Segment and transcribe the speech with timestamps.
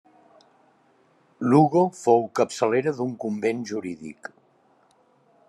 [1.51, 4.33] Lugo fou capçalera d'un convent jurídic.